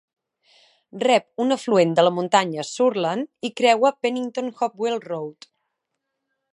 Rep 1.03 1.43
un 1.45 1.55
afluent 1.57 1.91
de 1.99 2.05
la 2.07 2.13
muntanya 2.21 2.65
Sourland 2.71 3.49
i 3.51 3.55
creua 3.61 3.95
Pennington-Hopewell 4.07 5.01
Road. 5.09 5.51